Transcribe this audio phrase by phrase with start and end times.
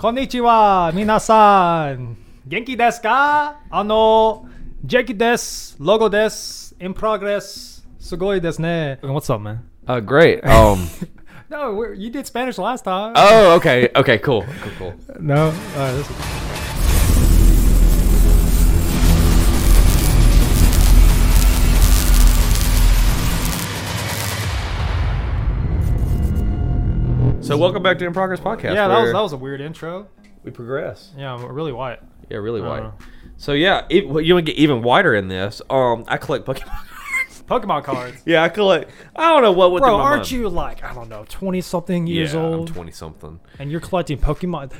[0.00, 2.17] こんにちは、皆さん。
[2.47, 4.47] 元気ですかあの、
[4.83, 5.75] ジェキです。
[5.79, 6.75] ロゴです。
[6.79, 7.83] in progress.
[7.99, 8.97] すごいですね。
[9.03, 9.59] What's up, man?
[9.85, 10.41] Uh, great.
[10.43, 10.87] Um.
[11.51, 13.13] No, we're, you did Spanish last time.
[13.15, 13.91] oh, okay.
[13.95, 14.17] Okay.
[14.17, 14.43] Cool.
[14.79, 14.93] Cool.
[14.93, 14.93] Cool.
[15.19, 15.49] no?
[15.77, 16.09] Alright, this
[27.51, 28.75] So welcome back to In Progress Podcast.
[28.75, 30.07] Yeah, that was, where that was a weird intro.
[30.41, 31.11] we progress.
[31.17, 31.99] Yeah, we're really white.
[32.29, 32.83] Yeah, really white.
[32.83, 32.91] Uh.
[33.35, 35.61] So yeah, it, well, you want to get even whiter in this?
[35.69, 37.43] Um, I collect Pokemon cards.
[37.49, 38.21] Pokemon cards.
[38.25, 38.89] yeah, I collect.
[39.17, 39.73] I don't know what.
[39.73, 40.31] went Bro, through my aren't mind.
[40.31, 42.69] you like, I don't know, 20 something years yeah, old?
[42.69, 43.41] I'm twenty something.
[43.59, 44.71] and you're collecting Pokemon.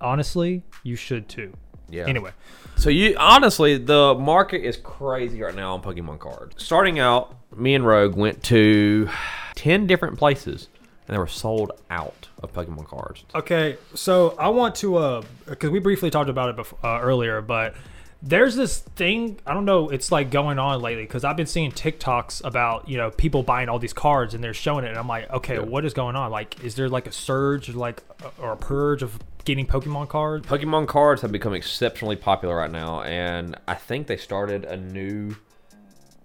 [0.00, 1.54] Honestly, you should too.
[1.88, 2.08] Yeah.
[2.08, 2.32] Anyway,
[2.74, 6.60] So you honestly, the market is crazy right now on Pokemon cards.
[6.60, 9.08] Starting out, me and Rogue went to
[9.54, 10.68] ten different places,
[11.06, 13.24] and they were sold out of Pokemon cards.
[13.34, 17.40] okay, so I want to, uh, because we briefly talked about it before, uh, earlier,
[17.40, 17.74] but
[18.22, 21.70] there's this thing, I don't know, it's like going on lately because I've been seeing
[21.70, 24.88] TikToks about, you know, people buying all these cards and they're showing it.
[24.88, 26.30] And I'm like, okay, what is going on?
[26.30, 28.02] Like, is there like a surge, or like,
[28.38, 30.46] or a purge of getting Pokemon cards?
[30.46, 35.36] Pokemon cards have become exceptionally popular right now, and I think they started a new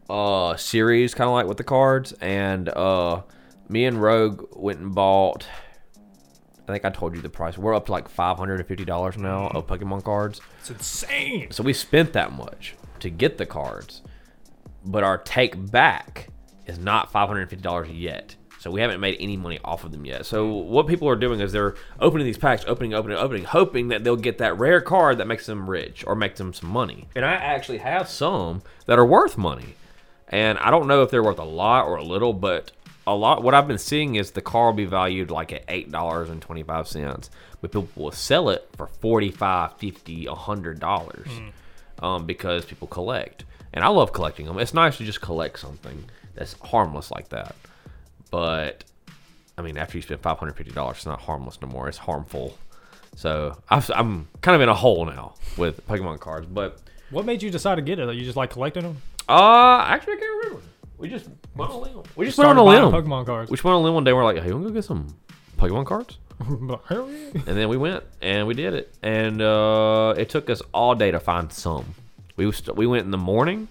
[0.09, 2.13] uh series, kind of like with the cards.
[2.13, 3.21] And uh,
[3.71, 5.47] me and Rogue went and bought.
[6.67, 7.57] I think I told you the price.
[7.57, 10.41] We're up to like five hundred and fifty dollars now of Pokemon cards.
[10.59, 11.51] It's insane.
[11.51, 14.01] So we spent that much to get the cards,
[14.85, 16.27] but our take back
[16.65, 18.35] is not five hundred and fifty dollars yet.
[18.59, 20.23] So we haven't made any money off of them yet.
[20.27, 24.03] So what people are doing is they're opening these packs, opening, opening, opening, hoping that
[24.03, 27.07] they'll get that rare card that makes them rich or makes them some money.
[27.15, 29.73] And I actually have some that are worth money,
[30.27, 32.71] and I don't know if they're worth a lot or a little, but
[33.07, 33.41] a lot.
[33.43, 36.41] What I've been seeing is the car will be valued like at eight dollars and
[36.41, 37.29] twenty five cents,
[37.61, 41.27] but people will sell it for forty five, fifty, a hundred dollars
[41.99, 44.59] um, because people collect, and I love collecting them.
[44.59, 47.55] It's nice to just collect something that's harmless like that.
[48.29, 48.83] But
[49.57, 51.87] I mean, after you spend five hundred fifty dollars, it's not harmless no more.
[51.87, 52.57] It's harmful.
[53.15, 56.45] So I've, I'm kind of in a hole now with Pokemon cards.
[56.47, 56.79] But
[57.09, 58.07] What made you decide to get it?
[58.07, 59.01] Are you just like collecting them?
[59.27, 60.61] uh, actually, I can't remember.
[61.01, 62.03] We just went on a limb.
[62.15, 62.93] We just went on a buying limb.
[63.03, 63.49] Pokemon cards.
[63.51, 64.13] We just went on a limb one day.
[64.13, 65.15] We're like, hey, you want to go get some
[65.57, 66.17] Pokemon cards?
[66.87, 67.29] Hell yeah.
[67.47, 71.11] And then we went and we did it, and uh, it took us all day
[71.11, 71.93] to find some.
[72.35, 73.67] We was, we went in the morning,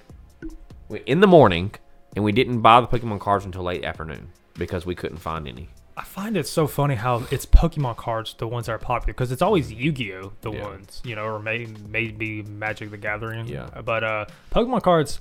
[0.89, 1.73] we, in the morning,
[2.15, 5.69] and we didn't buy the Pokemon cards until late afternoon because we couldn't find any.
[5.97, 9.33] I find it so funny how it's Pokemon cards, the ones that are popular, because
[9.33, 10.65] it's always Yu-Gi-Oh, the Yeah.
[10.65, 13.47] ones, you know, or maybe maybe Magic the Gathering.
[13.49, 13.69] Yeah.
[13.85, 15.21] But uh, Pokemon cards,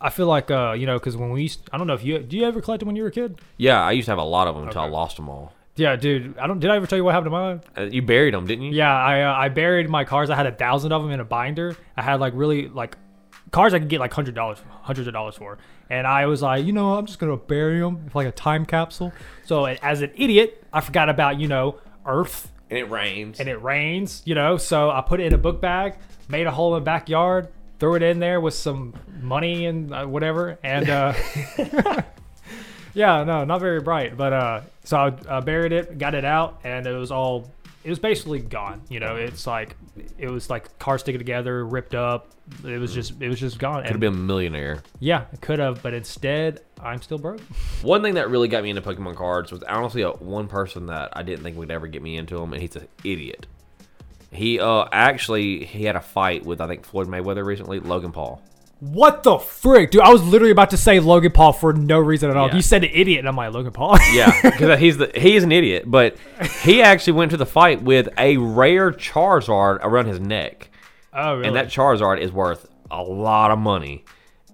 [0.00, 2.18] I feel like uh, you know, because when we, used, I don't know if you,
[2.18, 3.40] do you ever collect them when you were a kid?
[3.56, 4.92] Yeah, I used to have a lot of them until I Okay.
[4.92, 5.52] lost them all.
[5.76, 6.38] Yeah, dude.
[6.38, 6.58] I don't.
[6.58, 7.60] Did I ever tell you what happened to mine?
[7.76, 8.72] Uh, you buried them, didn't you?
[8.72, 10.30] Yeah, I uh, I buried my cars.
[10.30, 11.76] I had a thousand of them in a binder.
[11.98, 12.96] I had like really like
[13.50, 15.58] cars I could get like hundred dollars, hundreds of dollars for.
[15.90, 19.12] And I was like, you know, I'm just gonna bury them like a time capsule.
[19.44, 23.38] So as an idiot, I forgot about you know Earth And it rains.
[23.38, 24.56] and it rains, you know.
[24.56, 25.96] So I put it in a book bag,
[26.26, 27.48] made a hole in the backyard,
[27.78, 31.14] threw it in there with some money and uh, whatever, and uh,
[32.94, 36.60] yeah, no, not very bright, but uh, so I uh, buried it, got it out,
[36.64, 37.50] and it was all,
[37.84, 38.82] it was basically gone.
[38.88, 39.76] You know, it's like
[40.18, 42.28] it was like car sticking together, ripped up.
[42.64, 43.82] It was just, it was just gone.
[43.82, 44.82] Could have been a millionaire.
[45.00, 47.40] yeah, it could have, but instead, I'm still broke.
[47.82, 51.10] One thing that really got me into Pokemon cards was honestly a, one person that
[51.14, 53.46] I didn't think would ever get me into them, and he's an idiot.
[54.30, 58.42] He uh actually he had a fight with I think Floyd Mayweather recently, Logan Paul.
[58.80, 60.02] What the frick, dude?
[60.02, 62.48] I was literally about to say Logan Paul for no reason at all.
[62.48, 62.56] Yeah.
[62.56, 63.96] You said idiot, and I'm like Logan Paul.
[64.12, 66.16] Yeah, because he's the he is an idiot, but
[66.62, 70.70] he actually went to the fight with a rare Charizard around his neck,
[71.14, 71.48] oh, really?
[71.48, 74.04] and that Charizard is worth a lot of money.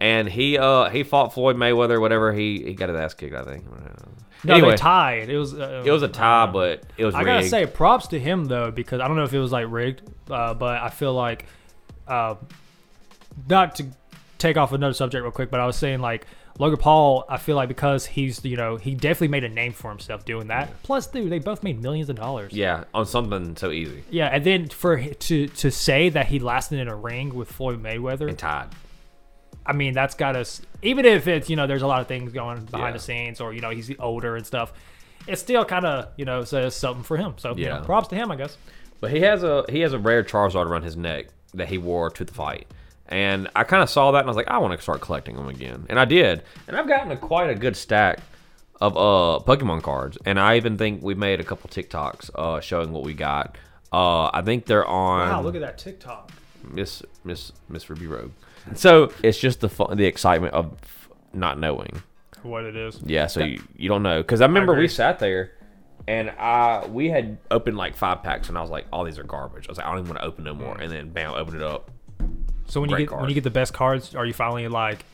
[0.02, 2.32] And he uh he fought Floyd Mayweather, whatever.
[2.32, 3.64] He he got his ass kicked, I think.
[4.42, 5.28] no, anyway, they tied.
[5.30, 5.54] It was.
[5.54, 7.14] Uh, it was a tie, but it was.
[7.14, 7.50] I gotta rigged.
[7.50, 10.54] say, props to him though, because I don't know if it was like rigged, uh,
[10.54, 11.46] but I feel like,
[12.08, 12.34] uh,
[13.48, 13.86] not to
[14.38, 16.26] take off another subject real quick, but I was saying like
[16.58, 17.24] Logan Paul.
[17.28, 20.48] I feel like because he's you know he definitely made a name for himself doing
[20.48, 20.82] that.
[20.82, 22.52] Plus, dude, they both made millions of dollars.
[22.52, 26.80] yeah, on something so easy Yeah, and then for to to say that he lasted
[26.80, 28.70] in a ring with Floyd Mayweather, and tied.
[29.66, 30.60] I mean that's got us.
[30.82, 32.92] Even if it's you know there's a lot of things going behind Yeah.
[32.92, 34.72] the scenes, or you know he's older and stuff,
[35.26, 37.34] it still kind of you know says something for him.
[37.36, 37.80] So you know, Yeah.
[37.84, 38.56] props to him, I guess.
[39.00, 42.10] But he has a he has a rare Charizard around his neck that he wore
[42.10, 42.66] to the fight.
[43.08, 45.36] And I kind of saw that and I was like, I want to start collecting
[45.36, 45.84] them again.
[45.90, 46.42] And I did.
[46.66, 48.20] And I've gotten a, quite a good stack
[48.80, 50.16] of uh Pokemon cards.
[50.24, 53.56] And I even think we made a couple TikToks uh showing what we got.
[53.92, 55.28] Uh, I think they're on.
[55.28, 56.30] Wow, look at that TikTok.
[56.70, 58.30] Miss Miss Miss Ruby Rogue.
[58.74, 60.76] So it's just the fun, the excitement of
[61.32, 62.02] not knowing.
[62.42, 63.00] What it is.
[63.04, 64.84] Yeah, so you, you don't know because I remember agree.
[64.84, 65.52] we sat there
[66.08, 69.24] and I we had opened like five packs and I was like, all these are
[69.24, 69.68] garbage.
[69.68, 70.74] I was like, I don't even want to open no more.
[70.76, 70.82] Mm.
[70.82, 71.90] And then bam, open it up.
[72.66, 75.04] So when you Great get when you get the best cards, are you finally like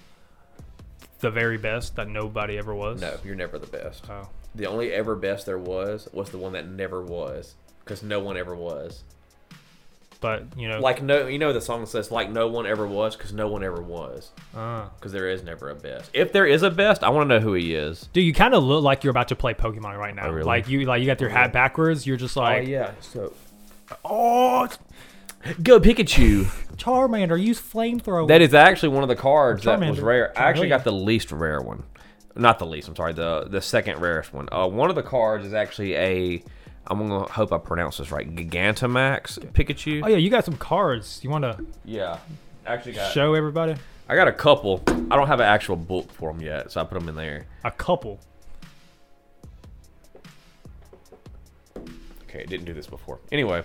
[1.20, 3.00] the very best that nobody ever was?
[3.00, 4.04] No, you're never the best.
[4.08, 4.28] Oh.
[4.54, 8.36] The only ever best there was was the one that never was because no one
[8.36, 9.04] ever was.
[10.20, 13.14] But you know, Like no, you know the song says like no one ever was
[13.16, 16.10] because no one ever was uh, because there is never a best.
[16.12, 18.08] If there is a best, I want to know who he is.
[18.12, 20.26] dude, you kind of look like you're about to play Pokemon right now.
[20.26, 20.44] Oh, really?
[20.46, 22.04] Like you, like you got your hat backwards.
[22.06, 23.32] You're just like, yeah, so
[24.04, 24.68] oh,
[25.62, 26.44] go Pikachu.
[26.78, 28.28] Charmander, use flamethrower.
[28.28, 30.02] That is actually one of the cards that was Charmander.
[30.02, 30.38] rare.
[30.38, 31.84] I actually got the least rare one.
[32.36, 34.48] Not the least, I'm sorry, the the second rarest one.
[34.52, 36.42] Uh, one of the cards is actually a
[36.88, 38.26] I'm gonna hope I pronounce this right.
[38.34, 40.02] Gigantamax Pikachu.
[40.04, 41.20] oh yeah, you got some cards.
[41.22, 42.18] You want to Yeah.
[42.66, 43.74] Actually got show everybody
[44.08, 44.82] I got a couple.
[44.86, 47.46] I don't have an actual book for them yet, so I put them in there.
[47.62, 48.18] a couple.
[52.22, 53.18] Okay, I didn't do this before.
[53.32, 53.64] Anyway,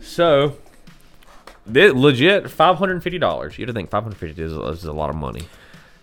[0.00, 0.56] so
[1.66, 3.58] this, legit five hundred and fifty dollars.
[3.58, 5.42] You have to think five hundred fifty is, is a lot of money.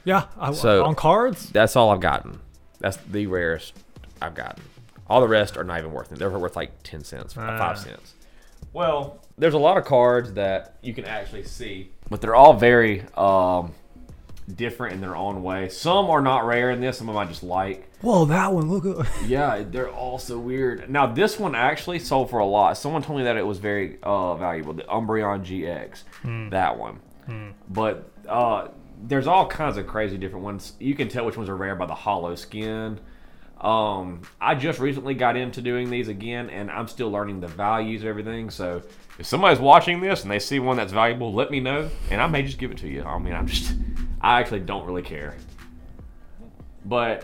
[0.04, 1.50] Yeah, I, So- on cards.
[1.50, 2.40] That's all I've gotten.
[2.80, 3.74] That's the rarest
[4.22, 4.63] I've gotten.
[5.12, 6.19] All the rest are not even worth it.
[6.19, 7.58] They're worth like ten cents, Ah.
[7.58, 8.13] five cents.
[8.72, 13.04] Well, there's a lot of cards that you can actually see, but they're all very
[13.18, 13.74] um,
[14.56, 15.68] different in their own way.
[15.68, 16.98] Some are not rare in this.
[17.00, 17.90] Some of them I just like.
[18.02, 18.69] Whoa, that one.
[18.72, 19.06] Look.
[19.28, 20.90] Yeah, they're all so weird.
[20.90, 22.78] Now this one actually sold for a lot.
[22.78, 24.74] Someone told me that it was very uh, valuable.
[24.74, 27.00] The Umbreon GX, that one.
[27.69, 28.69] But uh,
[29.04, 30.74] there's all kinds of crazy different ones.
[30.80, 33.00] You can tell which ones are rare by the hollow skin.
[33.62, 38.02] Um, I just recently got into doing these again, and I'm still learning the values
[38.02, 38.50] of everything.
[38.50, 38.81] So
[39.19, 42.25] if somebody's watching this and they see one that's valuable, let me know, and I
[42.28, 43.04] may just give it to you.
[43.04, 43.74] I mean, I'm just,
[44.22, 45.36] I actually don't really care.
[46.86, 47.24] But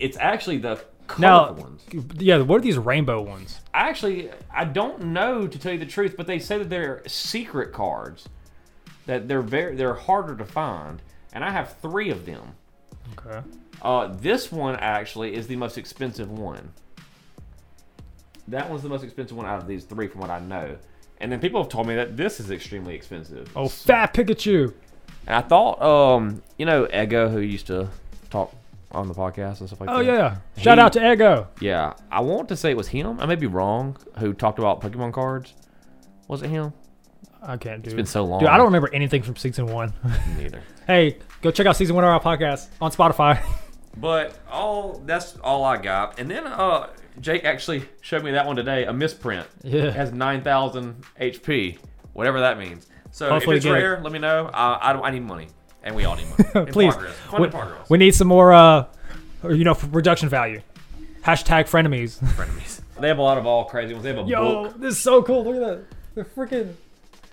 [0.00, 0.82] it's actually the
[1.18, 1.84] Now, ones.
[2.18, 3.60] yeah, what are these rainbow ones?
[3.72, 7.02] I actually, I don't know to tell you the truth, but they say that they're
[7.06, 8.28] secret cards.
[9.06, 11.02] That they're very they're harder to find,
[11.32, 12.54] and I have three of them.
[13.18, 13.40] Okay.
[13.82, 16.72] Uh, this one actually is the most expensive one.
[18.48, 20.76] That one's the most expensive one out of these three, from what I know.
[21.18, 23.50] And then people have told me that this is extremely expensive.
[23.56, 24.72] Oh, fat Pikachu.
[25.26, 27.88] And I thought, um, you know, Ego, who used to
[28.30, 28.54] talk
[28.92, 30.10] on the podcast and stuff like Oh that.
[30.10, 30.36] Oh yeah.
[30.58, 31.48] Shout He- out to Ego.
[31.60, 33.18] Yeah, I want to say it was him.
[33.20, 33.96] I may be wrong.
[34.18, 35.54] Who talked about Pokemon cards?
[36.28, 36.72] Was it him?
[37.42, 38.40] I can't do It's been so long.
[38.40, 39.92] Dude, I don't remember anything from season one.
[40.38, 40.60] neither.
[40.86, 43.44] hey, go check out season one of our podcast on Spotify.
[43.96, 46.18] But all that's all I got.
[46.18, 46.88] And then uh,
[47.20, 48.86] Jake actually showed me that one today.
[48.86, 49.46] A misprint.
[49.62, 49.84] Yeah.
[49.84, 51.78] It has nine thousand HP,
[52.12, 52.88] whatever that means.
[53.12, 54.46] So Hopefully if it's rare, let me know.
[54.46, 55.00] Uh, I.
[55.00, 55.46] I need money,
[55.84, 56.66] and we all need money.
[56.72, 56.92] Please.
[57.38, 57.48] We,
[57.88, 58.86] we need some more, uh,
[59.44, 60.60] you know, reduction value.
[61.22, 62.18] Hashtag frenemies.
[62.34, 62.80] Frenemies.
[62.98, 64.02] They have a lot of all crazy ones.
[64.02, 64.80] They have a Yo, book.
[64.80, 65.44] this is so cool.
[65.44, 65.84] Look at that.
[66.16, 66.74] They're freaking.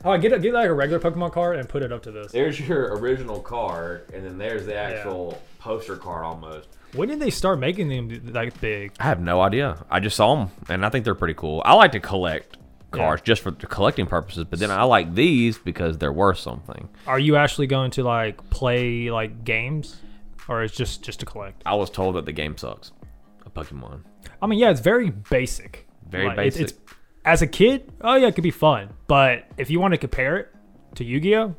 [0.04, 2.12] Oh, I get a, get like a regular Pokemon card and put it up to
[2.12, 2.32] this.
[2.32, 6.70] There's your original card, and then there's the actual poster card almost.
[6.96, 8.94] When did they start making them like big?
[9.00, 9.86] I have no idea.
[9.90, 11.62] I just saw them, and I think they're pretty cool.
[11.66, 12.58] I like to collect
[12.90, 16.90] cards just for collecting purposes, but then I like these because they're worth something.
[17.08, 19.98] Are you actually going to like play like games,
[20.50, 21.62] or it's just just to collect?
[21.66, 22.92] I was told that the game sucks.
[23.46, 24.02] A Pokemon.
[24.42, 25.88] I mean, yeah, it's very basic.
[26.10, 26.78] Very Like, it's- basic.
[26.78, 26.94] It's,
[27.26, 28.90] as a kid, oh yeah, it could be fun.
[29.08, 30.56] But if you want to compare it
[30.96, 31.56] to Yu-Gi-Oh,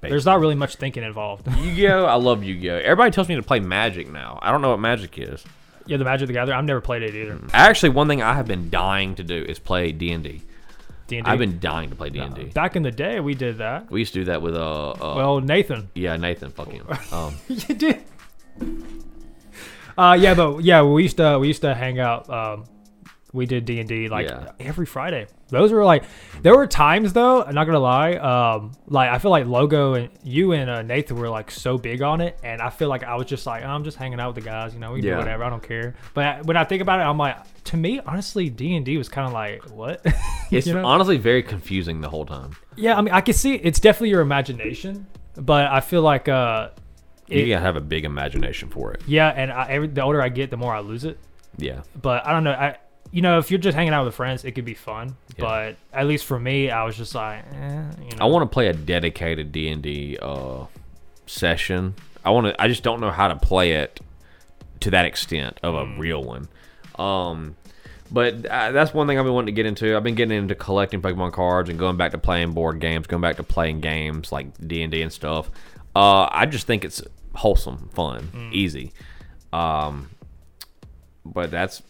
[0.00, 1.46] there's not really much thinking involved.
[1.58, 2.04] Yu-Gi-Oh!
[2.04, 2.76] I love Yu-Gi-Oh!
[2.76, 4.38] Everybody tells me to play Magic now.
[4.42, 5.44] I don't know what Magic is.
[5.86, 6.58] yeah, the Magic the Gathering.
[6.58, 7.40] I've never played it either.
[7.52, 10.42] Actually, one thing I have been dying to do is play D&D.
[11.06, 11.22] D&D.
[11.26, 12.44] I've been dying to play D&D.
[12.54, 13.20] back in the day.
[13.20, 13.90] We did that.
[13.90, 16.82] We used to do that with uh, uh Well, Nathan, yeah Nathan fucking
[17.12, 18.02] um you did.
[19.96, 22.28] Uh, yeah, but yeah, we used to we used to hang out.
[22.28, 22.64] Um,
[23.34, 24.52] we did D and D like Yeah.
[24.60, 25.26] every Friday.
[25.50, 26.04] Those were like
[26.42, 27.42] there were times though.
[27.42, 28.12] I'm not gonna lie.
[28.14, 32.00] Um, like I feel like Logo and you and uh, Nathan were like so big
[32.00, 34.34] on it, and I feel like I was just like "Oh, I'm just hanging out
[34.34, 34.72] with the guys.
[34.72, 35.12] You know, we Yeah.
[35.14, 35.44] do whatever.
[35.44, 35.94] I don't care.
[36.14, 39.08] But when I think about it, I'm like to me honestly, D and D was
[39.08, 40.00] kind of like what.
[40.50, 40.86] it's You know?
[40.86, 42.52] honestly very confusing the whole time.
[42.76, 46.68] yeah, I mean I can see it's definitely your imagination, but I feel like uh,
[47.26, 49.02] You gotta have a big imagination for it.
[49.06, 51.18] yeah, and I, every, the older I get, the more I lose it.
[51.56, 51.82] Yeah.
[52.00, 52.52] but I don't know.
[52.52, 52.76] I
[53.14, 55.16] you know if you're just hanging out with friends, it could be fun.
[55.36, 55.44] Yeah.
[55.44, 58.20] But at least for me, I was just like, eh, you know.
[58.20, 60.66] I want to play a dedicated D and D uh
[61.26, 61.94] session.
[62.24, 62.60] I want to.
[62.60, 64.00] I just don't know how to play it
[64.80, 66.48] to that extent of a real one.
[66.98, 67.56] Um,
[68.10, 69.96] But uh, that's one thing I've been wanting to get into.
[69.96, 73.22] I've been getting into collecting Pokemon cards and going back to playing board games, going
[73.22, 75.50] back to playing games like D and D and stuff.
[75.96, 77.00] Uh, I just think it's
[77.34, 78.92] wholesome, fun, easy.
[79.52, 80.10] Um,
[81.24, 81.82] but that's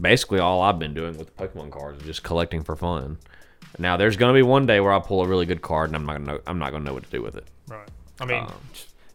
[0.00, 3.18] basically all I've been doing with the Pokemon cards, is just collecting for fun.
[3.78, 6.06] Now, there's gonna be one day where I'll pull a really good card, and I'm
[6.06, 7.44] not gonna know, I'm not gonna know what to do with it.
[7.68, 7.88] Right.
[8.20, 8.52] I mean, Um,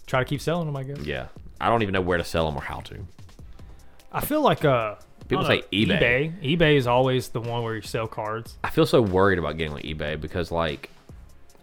[0.05, 0.75] try to keep selling them.
[0.75, 0.99] I guess.
[0.99, 1.27] Yeah,
[1.59, 2.97] I don't even know where to sell them or how to.
[4.11, 4.95] I feel like uh,
[5.27, 5.99] People I say eBay.
[6.41, 6.57] eBay.
[6.57, 8.57] eBay is always the one where you sell cards.
[8.63, 10.89] I feel so worried about getting on eBay because like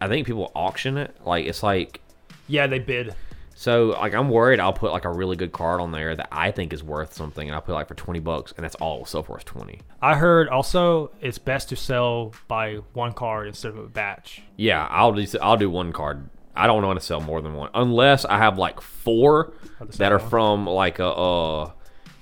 [0.01, 1.15] I think people auction it.
[1.25, 2.01] Like it's like
[2.47, 3.15] Yeah, they bid.
[3.59, 6.53] So like I'm worried I'll put like a really good card on there that I
[6.53, 9.07] think is worth something and I'll put like for twenty bucks and that's all it'll
[9.07, 9.81] sell twenty.
[10.01, 14.43] I heard also it's best to sell by one card instead of a batch.
[14.57, 16.31] Yeah, I'll do I'll do one card.
[16.55, 19.53] I don't want to sell more than one unless I have like four
[19.97, 20.31] that are one.
[20.31, 21.73] from like a uh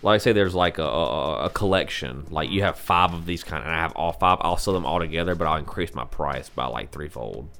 [0.01, 3.63] like say there's like a, a, a collection like you have five of these kind
[3.63, 6.49] and I have all five I'll sell them all together but I'll increase my price
[6.49, 7.51] by like threefold.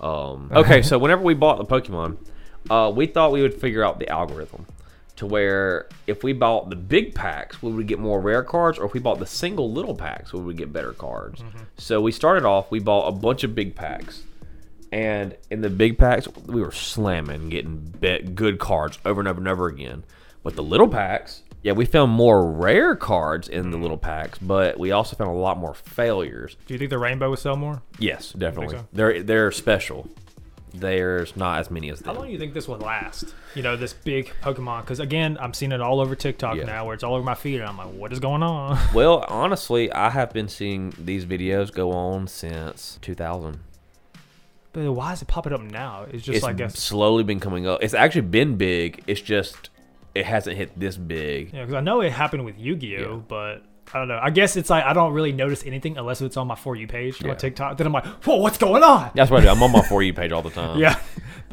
[0.00, 2.16] Um, okay, so whenever we bought the Pokemon,
[2.70, 4.66] uh, we thought we would figure out the algorithm
[5.16, 8.78] to where if we bought the big packs, would we would get more rare cards,
[8.78, 11.42] or if we bought the single little packs, would we would get better cards.
[11.76, 14.22] So we started off, we bought a bunch of big packs,
[14.90, 19.38] and in the big packs, we were slamming, getting bet good cards over and over
[19.38, 20.04] and over again.
[20.42, 24.78] But the little packs, yeah, we found more rare cards in the little packs, but
[24.78, 26.56] we also found a lot more failures.
[26.66, 27.82] Do you think the rainbow would sell more?
[27.98, 28.78] Yes, definitely.
[28.78, 28.88] so?
[28.92, 30.08] They're they're special.
[30.74, 32.06] There's not as many as that.
[32.06, 33.34] How long do you think this would last?
[33.54, 34.80] You know, this big Pokemon.
[34.82, 36.64] Because again, I'm seeing it all over TikTok Yeah.
[36.64, 38.78] now, where it's all over my feed, and I'm like, what is going on?
[38.94, 43.60] Well, honestly, I have been seeing these videos go on since 2000.
[44.72, 46.06] but why is it popping up now?
[46.10, 47.82] It's just it's like a slowly been coming up.
[47.82, 49.02] It's actually been big.
[49.06, 49.68] It's just
[50.14, 51.52] it hasn't hit this big.
[51.52, 53.20] Yeah, because I know it happened with Yu-Gi-Oh, Yeah.
[53.28, 53.62] but
[53.94, 54.18] I don't know.
[54.22, 56.86] I guess it's like I don't really notice anything unless it's on my for you
[56.86, 57.30] page Yeah.
[57.32, 57.76] on TikTok.
[57.76, 59.10] Then I'm like, whoa, what's going on?
[59.14, 59.48] That's what I do.
[59.50, 60.78] I'm on my for you page all the time.
[60.78, 60.98] Yeah.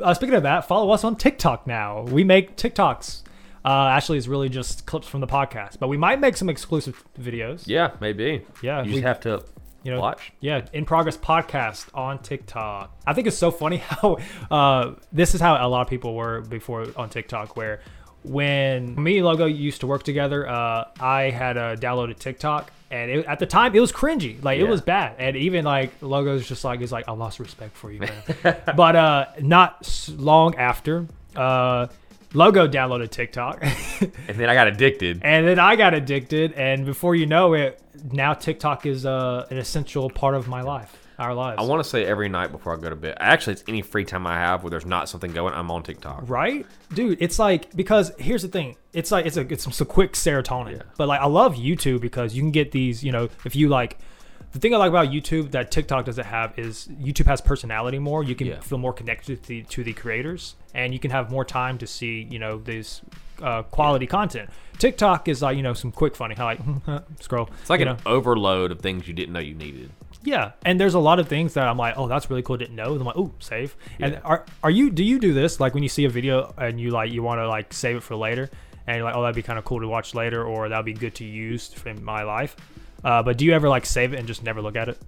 [0.02, 2.04] Uh, speaking of that, follow us on TikTok now.
[2.04, 3.24] We make TikToks.
[3.66, 7.04] Uh, actually, it's really just clips from the podcast, but we might make some exclusive
[7.20, 7.64] videos.
[7.68, 8.46] Yeah, maybe.
[8.64, 9.44] Yeah, You we- just have to
[9.84, 10.32] You know, watch.
[10.40, 12.96] Yeah, in progress podcast on TikTok.
[13.06, 14.18] I think it's so funny how
[14.50, 17.82] uh, this is how a lot of people were before on TikTok, where
[18.30, 23.10] when me and Logo used to work together, uh, I had uh, downloaded TikTok, and
[23.10, 26.48] it, at the time it was cringy, like it was bad, and even like Logo's
[26.48, 28.24] just like he's like I lost respect for you, man.
[28.76, 31.08] but uh, not long after.
[31.36, 31.88] Uh,
[32.36, 33.64] Logo downloaded TikTok,
[34.02, 35.22] And then I got addicted.
[35.24, 37.82] and then I got addicted, and before you know it,
[38.12, 41.62] now TikTok is uh, an essential part of my life, our lives.
[41.62, 43.18] I want to say every night before I go to bed.
[43.20, 45.54] Actually, it's any free time I have where there's not something going.
[45.54, 46.24] I'm on TikTok.
[46.30, 47.18] right, dude.
[47.22, 48.78] It's like because here's the thing.
[48.94, 50.82] It's like it's a it's some quick serotonin, Yeah.
[50.98, 53.04] but like I love YouTube because you can get these.
[53.04, 53.98] You know, if you like.
[54.52, 58.24] The thing I like about YouTube that TikTok doesn't have is YouTube has personality more.
[58.24, 58.60] You can Yeah.
[58.62, 61.86] feel more connected to the, to the creators, and you can have more time to
[61.86, 63.02] see, you know, this
[63.44, 64.50] uh, quality content.
[64.80, 66.60] TikTok is like, you know, some quick funny, like
[67.20, 67.48] scroll.
[67.62, 68.02] It's like you an know?
[68.12, 69.92] overload of things you didn't know you needed.
[70.30, 72.56] Yeah, and there's a lot of things that I'm like, oh, that's really cool.
[72.56, 72.92] Didn't know.
[72.92, 73.76] And I'm like, oh, save.
[74.00, 74.92] And are are you?
[74.92, 75.60] Do you do this?
[75.60, 78.04] Like when you see a video and you like you want to like save it
[78.04, 78.48] for later,
[78.86, 80.94] and you're like, oh, that'd be kind of cool to watch later, or that'd be
[80.94, 82.56] good to use in my life.
[83.04, 85.02] Uh, but do you ever like save it and just never look at it?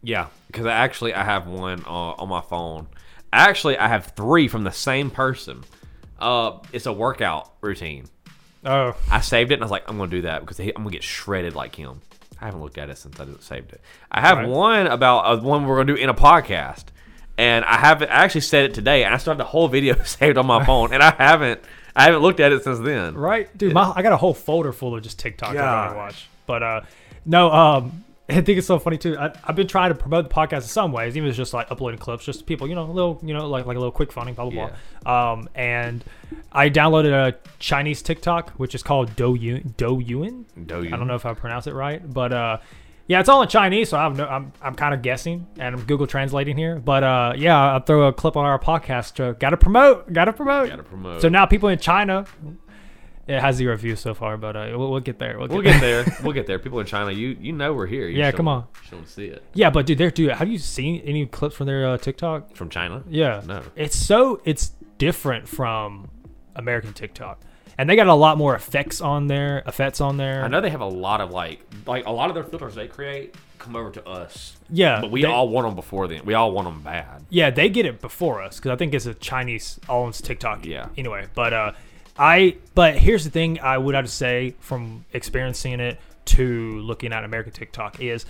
[0.00, 2.86] Yeah, because I actually I have one uh, on my phone.
[3.32, 5.64] Actually, I have three from the same person.
[6.20, 8.04] Uh, it's a workout routine.
[8.64, 10.90] Oh, I saved it and I was like, I'm gonna do that because I'm gonna
[10.90, 12.00] get shredded like him.
[12.42, 13.80] I haven't looked at it since I saved it.
[14.10, 14.48] I have Right.
[14.48, 16.86] one about uh, one we're gonna do in a podcast,
[17.38, 20.02] and I haven't I actually said it today, and I still have the whole video
[20.04, 21.60] saved on my phone, and I haven't
[21.94, 23.14] I haven't looked at it since then.
[23.14, 23.74] right, dude.
[23.74, 26.26] My, I got a whole folder full of just TikTok that I watch.
[26.46, 26.80] But uh,
[27.26, 29.16] no, um, I think it's so funny too.
[29.18, 31.52] I, I've been trying to promote the podcast in some ways, even if it's just
[31.54, 33.92] like uploading clips, just people, you know, a little, you know, like like a little
[33.92, 34.70] quick funny, blah blah
[35.04, 35.32] blah.
[35.32, 36.04] Um, and
[36.52, 39.74] I downloaded a Chinese TikTok, which is called Douyin.
[39.74, 40.44] Douyin.
[40.66, 40.92] Douyin.
[40.92, 42.58] I don't know if I pronounce it right, but uh,
[43.08, 45.74] yeah, it's all in Chinese, so I have no, I'm I'm kind of guessing and
[45.74, 46.78] I'm Google translating here.
[46.78, 49.14] But uh, yeah, I'll throw a clip on our podcast.
[49.14, 50.70] To, gotta promote, gotta promote.
[50.70, 51.20] Gotta promote.
[51.20, 52.24] So now people in China,
[53.32, 55.38] it has zero views so far, but uh, we'll, we'll get there.
[55.38, 56.04] We'll get, We'll get there.
[56.22, 56.58] We'll get there.
[56.58, 58.08] People in China, you you know we're here.
[58.08, 58.66] You Yeah, come on.
[58.80, 60.32] just don't see it Yeah, but dude, they're dude.
[60.32, 62.54] Have you seen any clips from their uh, TikTok?
[62.56, 63.02] from China.
[63.08, 63.62] Yeah, No.
[63.76, 66.10] It's so it's different from
[66.56, 67.40] American TikTok,
[67.78, 69.62] and they got a lot more effects on there.
[69.66, 70.44] Effects on there.
[70.44, 72.86] I know they have a lot of like like a lot of their filters they
[72.88, 76.22] create come over to us, Yeah, but we they- all want them before then.
[76.24, 77.24] We all want them bad.
[77.30, 80.66] Yeah, they get it before us because I think it's a Chinese all owns TikTok.
[80.66, 80.88] Yeah.
[80.98, 81.72] Anyway, but uh,
[82.22, 87.12] I but here's the thing I would have to say from experiencing it to looking
[87.12, 88.26] at American TikTok is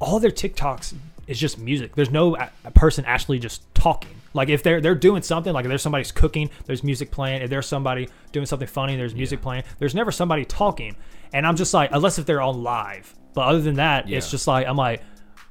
[0.00, 0.94] all their TikToks
[1.26, 1.94] is just music.
[1.94, 4.16] There's no a, person actually just talking.
[4.32, 7.42] Like if they're they're doing something, like if there's somebody's cooking, there's music playing.
[7.42, 9.64] If there's somebody doing something funny, there's music playing.
[9.78, 10.96] There's never somebody talking.
[11.34, 13.14] And I'm just like, unless if they're on live.
[13.34, 15.02] But other than that, it's just like I'm like,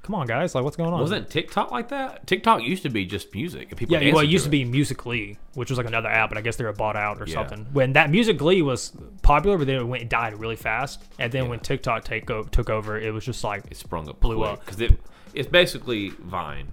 [0.03, 0.99] come on guys, like what's going on?
[0.99, 2.27] Wasn't TikTok like that?
[2.27, 3.69] TikTok used to be just music.
[3.71, 4.51] and People Yeah, well, it used to it.
[4.51, 7.25] be Musically, which was like another app, but I guess they were bought out or
[7.25, 7.33] Yeah.
[7.35, 7.65] something.
[7.73, 8.91] When that Musically was
[9.23, 11.01] popular, but then it went it died really fast.
[11.19, 14.19] And then when TikTok take o- took over, it was just like, It sprung up,
[14.19, 14.59] Blew up.
[14.65, 14.99] because it
[15.33, 16.67] it's basically Vine.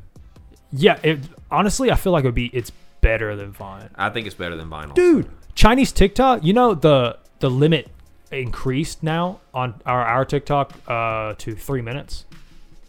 [0.73, 0.99] yeah.
[1.03, 1.21] It
[1.51, 4.57] honestly, I feel like it would be it's better than Vine, I think it's better
[4.57, 4.91] than Vine.
[4.91, 4.95] also.
[4.95, 5.29] dude.
[5.55, 7.89] Chinese TikTok, you know the the limit
[8.33, 12.25] increased now on our our TikTok uh to three minutes.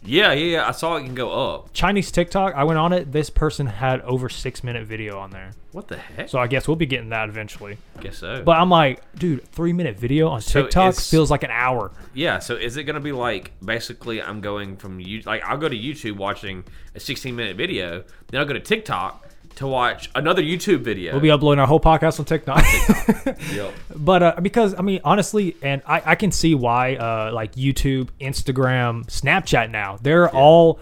[0.04, 0.68] Yeah, yeah, yeah.
[0.68, 1.72] I saw it can go up.
[1.72, 3.12] Chinese TikTok, I went on it.
[3.12, 6.28] This person had over six minute video on there, What the heck?
[6.28, 7.78] so I guess we'll be getting that eventually.
[8.00, 8.42] guess so.
[8.42, 11.92] But I'm like, dude, three minute video on So TikTok it's- feels like an hour.
[12.14, 15.68] yeah, so is it gonna be like basically I'm going from you like I'll go
[15.68, 16.64] to YouTube watching
[16.96, 19.24] a 16 minute video, then I'll go to TikTok
[19.56, 21.12] to watch another YouTube video.
[21.12, 22.64] We'll be uploading our whole podcast on TikTok.
[23.52, 23.74] Yep.
[23.96, 28.08] but uh, because I mean, honestly, and I, I can see why, uh, like YouTube,
[28.20, 30.80] Instagram, Snapchat now, they're all.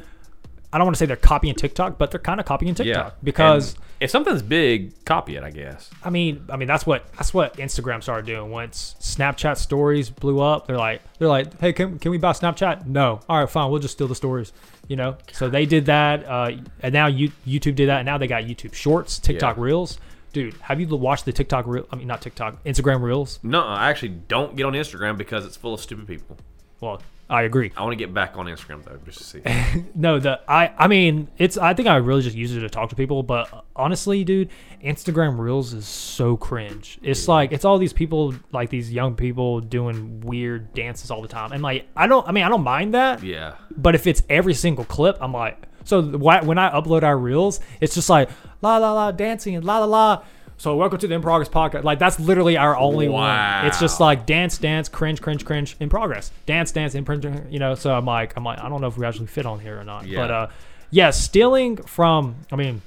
[0.72, 3.74] I don't want to say they're copying TikTok, but they're kind of copying TikTok because
[3.74, 5.42] And if something's big, copy it.
[5.42, 5.90] I guess.
[6.04, 8.50] I mean, I mean that's what that's what Instagram started doing.
[8.50, 12.86] Once Snapchat stories blew up, they're like they're like, hey, can, can we buy Snapchat?
[12.86, 14.52] No, all right, fine, we'll just steal the stories.
[14.88, 16.50] You know, so they did that, uh,
[16.82, 19.62] and now you, YouTube did that, and now they got YouTube Shorts, TikTok Yeah.
[19.62, 19.98] Reels.
[20.32, 21.86] Dude, have you watched the TikTok reel?
[21.92, 23.38] I mean, not TikTok, Instagram Reels.
[23.44, 26.36] No, I actually don't get on Instagram because it's full of stupid people.
[26.80, 27.70] Well, I agree.
[27.76, 29.42] I want to get back on Instagram though, just to see.
[29.94, 32.90] No, the I I mean it's I think I really just use it to talk
[32.90, 34.50] to people, but honestly, dude,
[34.84, 36.98] Instagram Reels is so cringe.
[37.02, 41.28] It's like it's all these people like these young people doing weird dances all the
[41.28, 43.54] time, and like I don't I mean I don't mind that, yeah.
[43.76, 47.94] but if it's every single clip, I'm like so when I upload our reels, it's
[47.94, 48.28] just like
[48.60, 50.22] la la la dancing and la la la.
[50.60, 51.84] So welcome to the In Progress podcast.
[51.84, 53.64] Like that's literally our only one.
[53.64, 56.32] It's just like dance, dance, cringe, cringe, cringe in progress.
[56.44, 57.24] Dance, dance, in cringe.
[57.48, 57.74] You know.
[57.74, 59.84] So I'm like, I'm like, I don't know if we actually fit on here or
[59.84, 60.06] not.
[60.06, 60.18] Yeah.
[60.18, 60.46] But uh,
[60.90, 62.34] yeah, stealing from.
[62.52, 62.82] I mean,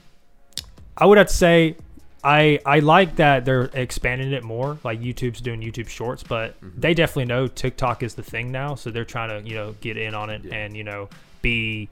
[0.96, 1.76] I would have to say.
[2.24, 4.78] I, I like that they're expanding it more.
[4.84, 6.80] Like YouTube's doing YouTube Shorts, but Mm-hmm.
[6.80, 9.98] they definitely know TikTok is the thing now, so they're trying to you know get
[9.98, 10.54] in on it Yeah.
[10.58, 11.10] and you know
[11.42, 11.90] be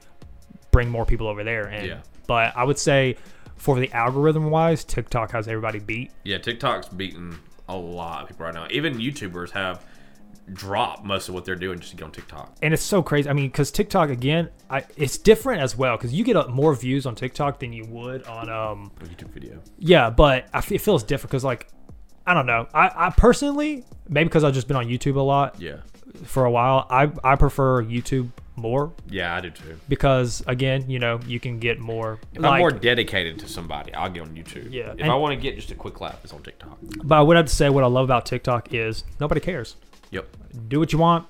[0.70, 1.66] bring more people over there.
[1.66, 1.98] And Yeah.
[2.28, 3.16] but I would say
[3.56, 6.10] for the algorithm wise, TikTok has everybody beat.
[6.24, 7.38] Yeah, TikTok's beating
[7.68, 8.66] a lot of people right now.
[8.70, 9.84] Even YouTubers have
[10.52, 12.56] dropped most of what they're doing just to get on TikTok.
[12.62, 13.28] And it's so crazy.
[13.28, 16.74] I mean, because TikTok again, I, it's different as well because you get uh, more
[16.74, 19.60] views on TikTok than you would on um A YouTube video.
[19.78, 20.10] yeah.
[20.10, 21.68] But I it feels different because like
[22.26, 22.66] I don't know.
[22.74, 25.76] I, I personally maybe because I've just been on YouTube a lot Yeah.
[26.24, 26.86] for a while.
[26.90, 29.78] I I prefer YouTube more Yeah, I do too.
[29.88, 32.18] because again, you know, you can get more.
[32.34, 34.72] If like- I'm more dedicated to somebody, I'll get on YouTube.
[34.72, 36.78] Yeah, If and- I want to get just a quick laugh, it's on TikTok.
[37.02, 39.76] but I would have to say what I love about TikTok is nobody cares.
[40.10, 40.26] Yep.
[40.68, 41.26] do what you want.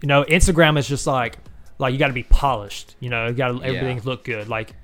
[0.00, 1.36] You know, Instagram is just like
[1.78, 2.94] like you got to be polished.
[3.00, 4.02] You know, you got to everything Yeah.
[4.04, 4.48] look good.
[4.48, 4.74] Like,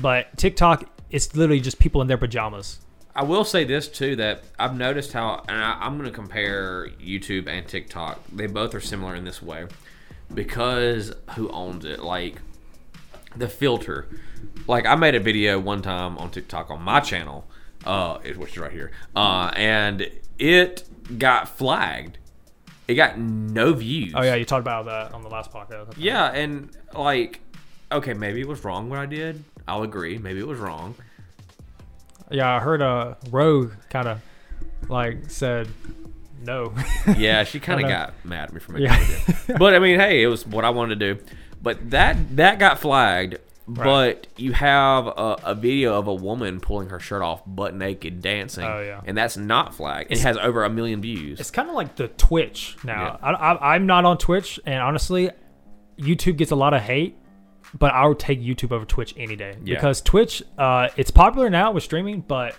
[0.00, 2.80] but TikTok, it's literally just people in their pajamas.
[3.14, 6.88] I will say this too that I've noticed how, and I, I'm going to compare
[7.00, 8.20] YouTube and TikTok.
[8.32, 9.66] They both are similar in this way
[10.32, 12.00] because who owns it?
[12.00, 12.40] Like
[13.36, 14.06] the filter.
[14.66, 17.46] Like I made a video one time on TikTok on my channel,
[17.84, 20.84] uh, is which is right here, uh, and it
[21.18, 22.18] got flagged.
[22.88, 24.12] It got no views.
[24.14, 25.94] Oh yeah, you talked about that on the last podcast.
[25.96, 27.40] Yeah, and like,
[27.90, 29.42] okay, maybe it was wrong what I did.
[29.66, 30.18] I'll agree.
[30.18, 30.94] Maybe it was wrong.
[32.30, 32.54] yeah.
[32.56, 34.20] I heard uh, Rogue kind of
[34.88, 35.68] like said
[36.46, 36.72] no.
[37.18, 39.04] Yeah, she kind of got mad at me for making Yeah.
[39.04, 39.58] video.
[39.58, 41.22] But I mean, hey, it was what I wanted to do.
[41.62, 43.38] But that that got flagged.
[43.68, 48.22] But you have a, a video of a woman pulling her shirt off, butt naked,
[48.22, 48.64] dancing.
[48.64, 49.00] Oh, yeah.
[49.04, 50.12] and that's not flagged.
[50.12, 51.40] It has over a million views.
[51.40, 53.18] it's kind of like the Twitch now.
[53.20, 55.30] I, I, I'm not on Twitch, and honestly,
[55.98, 57.16] YouTube gets a lot of hate.
[57.76, 59.74] But I would take YouTube over Twitch any day Yeah.
[59.74, 62.54] because Twitch, uh, it's popular now with streaming, but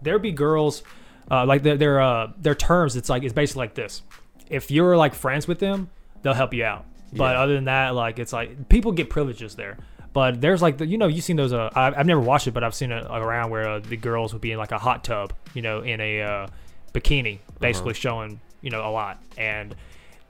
[0.00, 0.82] there be girls,
[1.30, 2.96] uh, like their their uh, their terms.
[2.96, 4.02] It's like it's basically like this:
[4.48, 5.90] if you're like friends with them,
[6.22, 6.84] they'll help you out.
[7.12, 7.42] But Yeah.
[7.42, 9.78] other than that, like it's like people get privileges there.
[10.12, 11.52] But there's like the, you know you've seen those.
[11.52, 14.32] Uh, I, I've never watched it, but I've seen it around where uh, the girls
[14.32, 16.46] would be in like a hot tub, you know, in a uh,
[16.92, 19.74] bikini, basically showing you know a lot, and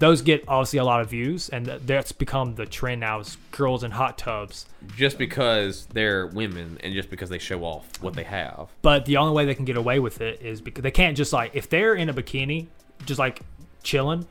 [0.00, 3.84] those get obviously a lot of views, and that's become the trend now is girls
[3.84, 4.66] in hot tubs.
[4.96, 8.70] just because they're women and just because they show off what they have.
[8.80, 11.32] But the only way they can get away with it is because they can't just
[11.32, 12.66] like if they're in a bikini,
[13.04, 13.42] just like
[13.82, 14.26] chilling.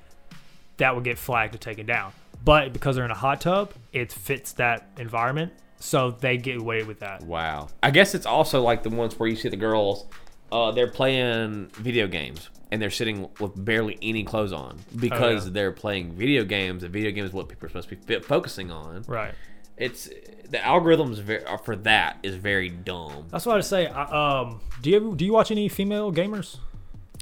[0.78, 2.14] that would get flagged to take it down.
[2.44, 6.84] But because they're in a hot tub, it fits that environment, so they get away
[6.84, 7.22] with that.
[7.24, 7.68] Wow.
[7.84, 10.08] I guess it's also like the ones where you see the girls,
[10.52, 15.46] uh, they're playing video games and they're sitting with barely any clothes on because Oh,
[15.48, 15.54] yeah.
[15.54, 16.84] they're playing video games.
[16.84, 19.04] And video games is what people are supposed to be focusing on.
[19.08, 19.34] Right.
[19.78, 20.08] It's
[20.50, 23.26] the algorithms ver- for that is very dumb.
[23.30, 23.88] That's what I say.
[23.88, 26.58] I, um, do you do you watch any female gamers?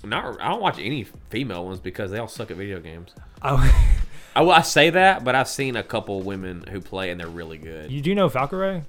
[0.04, 3.12] Not, I don't watch any female ones because they all suck at video games.
[3.44, 3.58] Oh,
[4.36, 7.28] I, well, I say that, but I've seen a couple women who play and they're
[7.28, 7.92] really good.
[7.92, 8.82] you do know Valkyrie?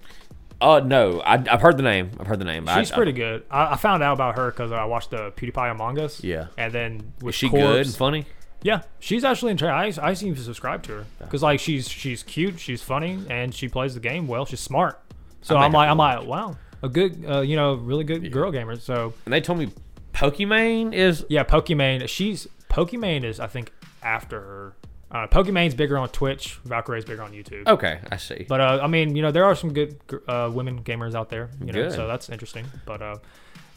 [0.61, 2.11] Uh, no, I, I've heard the name.
[2.19, 2.67] I've heard the name.
[2.77, 3.45] She's I, pretty good.
[3.51, 6.23] I, I found out about her because I watched the PewDiePie Among Us.
[6.25, 6.49] Yeah.
[6.57, 8.27] And then Is she Corpse- good and funny?
[8.63, 10.03] Yeah, she's actually interesting.
[10.03, 13.55] I I seem to subscribe to her because like she's she's cute, she's funny, and
[13.55, 14.47] she plays the game well.
[14.47, 15.01] She's smart.
[15.43, 18.51] So I I'm like I'm like wow, a good uh, you know really good girl
[18.51, 18.75] gamer.
[18.77, 19.71] So And they told me
[20.13, 22.09] Pokimane is yeah, Pokimane.
[22.09, 24.77] She's Pokimane is I think after her.
[25.11, 26.59] Uh, Pokimane's bigger on Twitch.
[26.67, 27.67] Valkyrae's bigger on YouTube.
[27.67, 27.99] okay.
[28.13, 28.45] I see.
[28.49, 31.49] But uh, I mean, you know, there are some good uh, women gamers out there.
[31.61, 31.93] You know, Good.
[31.93, 32.67] so that's interesting.
[32.85, 33.17] But uh,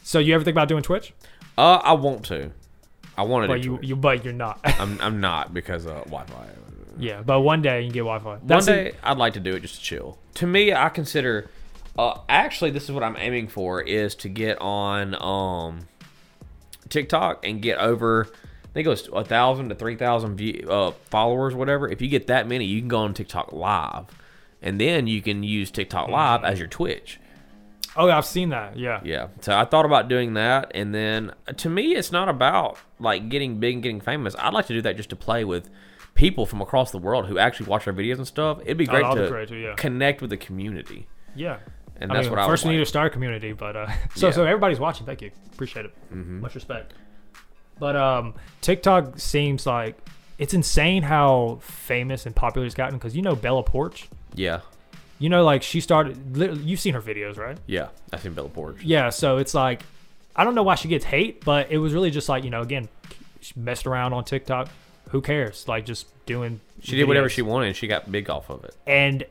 [0.02, 1.14] so you ever think about doing Twitch?
[1.56, 2.50] Uh, I want to.
[3.16, 3.88] I want to But do you, Twitch.
[3.88, 4.60] you, but you're not.
[4.64, 6.46] I'm, I'm not because of Wi-Fi.
[6.98, 8.28] yeah, but one day you can get Wi-Fi.
[8.38, 10.18] One That's the- day I'd like to do it just to chill.
[10.34, 11.48] To me, I consider.
[11.98, 15.88] Uh, actually, this is what I'm aiming for: is to get on um,
[16.88, 18.28] TikTok and get over.
[18.72, 21.88] I think it was a thousand to three thousand view uh, followers, whatever.
[21.88, 24.06] If you get that many, you can go on TikTok Live,
[24.62, 27.18] and then you can use TikTok Live as your Twitch.
[27.94, 28.78] Oh, I've seen that.
[28.78, 29.00] Yeah.
[29.04, 29.28] Yeah.
[29.42, 33.28] So I thought about doing that, and then uh, to me, it's not about like
[33.28, 34.34] getting big and getting famous.
[34.38, 35.68] I'd like to do that just to play with
[36.14, 38.60] people from across the world who actually watch our videos and stuff.
[38.62, 39.74] It'd be Oh, great be to great too, yeah.
[39.76, 41.58] connect with the community, Yeah.
[42.00, 43.76] and I that's mean, what I first would we need to start a community, but
[43.76, 44.30] uh, so Yeah.
[44.30, 44.30] Mm-hmm.
[44.36, 45.04] so everybody's watching.
[45.06, 45.94] Thank you, appreciate it.
[46.10, 46.94] Much respect.
[47.78, 49.96] But um, TikTok seems like
[50.38, 54.08] it's insane how famous and popular it's gotten because you know Bella Poarch.
[54.34, 54.60] Yeah.
[55.18, 56.16] You know, like she started.
[56.64, 57.56] You've seen her videos, right?
[57.66, 57.88] Yeah.
[58.12, 58.78] I seen Bella Poarch.
[58.82, 59.10] Yeah.
[59.10, 59.82] So it's like,
[60.34, 62.62] I don't know why she gets hate, but it was really just like you know,
[62.62, 62.88] again,
[63.40, 64.68] she messed around on TikTok.
[65.10, 65.68] Who cares?
[65.68, 66.60] Like just doing.
[66.80, 68.74] She did whatever she wanted, and she got big off of it.
[68.86, 69.24] and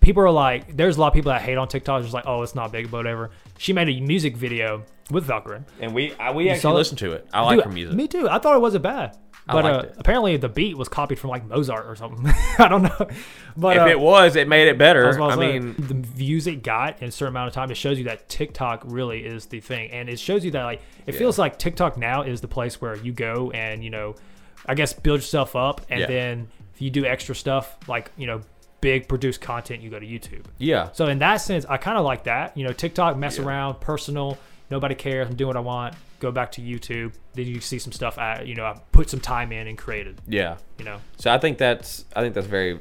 [0.00, 2.02] people are like, there's a lot of people that hate on TikTok.
[2.02, 3.30] Just like, oh, it's not big, but whatever.
[3.58, 5.64] She made a music video with Valkyrae.
[5.80, 7.26] And we I, we actually listened to it.
[7.32, 7.96] I like Dude, her music.
[7.96, 8.28] Me too.
[8.28, 9.16] I thought it wasn't bad.
[9.48, 12.32] I But uh, apparently the beat was copied from like Mozart or something.
[12.58, 13.08] I don't know.
[13.56, 15.18] But if uh, it was, it made it better.
[15.18, 17.98] what I mean, the views it got in a certain amount of time, it shows
[17.98, 21.18] you that TikTok really is the thing, and it shows you that like it Yeah.
[21.18, 24.14] feels like TikTok now is the place where you go and you know,
[24.66, 26.06] I guess build yourself up, and Yeah.
[26.06, 28.42] then if you do extra stuff like you know,
[28.82, 30.44] big produced content, you go to YouTube.
[30.58, 30.90] yeah.
[30.92, 32.56] So in that sense, I kind of like that.
[32.56, 33.46] You know, TikTok mess Yeah.
[33.46, 34.38] around, personal.
[34.70, 35.28] Nobody cares.
[35.28, 35.94] I'm doing what I want.
[36.20, 37.14] Go back to YouTube.
[37.34, 38.18] Then you see some stuff.
[38.18, 40.20] I, you know, I put some time in and created.
[40.28, 40.56] Yeah.
[40.78, 42.78] You know, So I think that's I think that's very